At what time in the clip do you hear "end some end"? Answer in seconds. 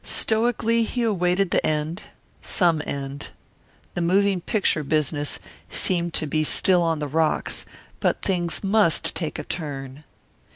1.63-3.27